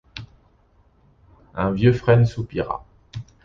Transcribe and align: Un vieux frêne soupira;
Un 1.53 1.69
vieux 1.73 1.93
frêne 1.93 2.25
soupira; 2.25 2.83